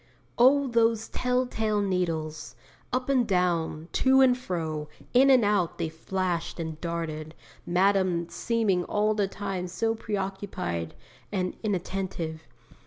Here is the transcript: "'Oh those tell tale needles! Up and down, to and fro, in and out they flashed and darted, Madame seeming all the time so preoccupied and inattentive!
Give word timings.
"'Oh 0.39 0.67
those 0.67 1.09
tell 1.09 1.45
tale 1.45 1.79
needles! 1.79 2.55
Up 2.91 3.07
and 3.07 3.27
down, 3.27 3.87
to 3.91 4.19
and 4.19 4.35
fro, 4.35 4.89
in 5.13 5.29
and 5.29 5.45
out 5.45 5.77
they 5.77 5.89
flashed 5.89 6.59
and 6.59 6.81
darted, 6.81 7.35
Madame 7.67 8.27
seeming 8.27 8.83
all 8.85 9.13
the 9.13 9.27
time 9.27 9.67
so 9.67 9.93
preoccupied 9.93 10.95
and 11.31 11.55
inattentive! 11.61 12.47